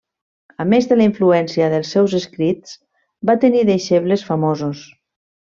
[0.63, 2.73] A més de la influència dels seus escrits,
[3.31, 4.83] va tenir deixebles famosos.